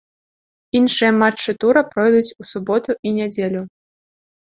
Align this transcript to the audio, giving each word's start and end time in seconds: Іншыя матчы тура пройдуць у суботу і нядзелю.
Іншыя 0.79 1.11
матчы 1.21 1.55
тура 1.65 1.81
пройдуць 1.91 2.25
у 2.25 2.43
суботу 2.55 2.91
і 3.07 3.17
нядзелю. 3.23 3.61